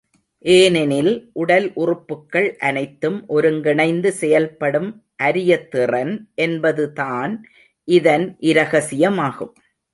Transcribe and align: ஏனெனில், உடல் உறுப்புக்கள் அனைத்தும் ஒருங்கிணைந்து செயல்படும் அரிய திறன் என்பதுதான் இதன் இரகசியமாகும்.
ஏனெனில், 0.45 1.11
உடல் 1.33 1.67
உறுப்புக்கள் 1.73 2.55
அனைத்தும் 2.59 3.19
ஒருங்கிணைந்து 3.27 4.11
செயல்படும் 4.11 4.89
அரிய 5.15 5.59
திறன் 5.67 6.13
என்பதுதான் 6.35 7.33
இதன் 7.87 8.37
இரகசியமாகும். 8.41 9.53